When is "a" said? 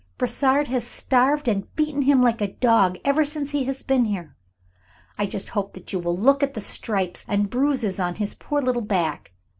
2.41-2.47